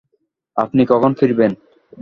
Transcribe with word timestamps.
আপনি 0.57 0.81
কখন 0.85 1.11
ফিরবেন? 1.13 1.51